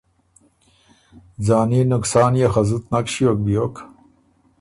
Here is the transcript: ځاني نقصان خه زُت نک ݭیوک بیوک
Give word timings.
ځاني 1.45 1.81
نقصان 1.91 2.33
خه 2.51 2.61
زُت 2.69 2.83
نک 2.91 3.05
ݭیوک 3.13 3.37
بیوک 3.45 3.75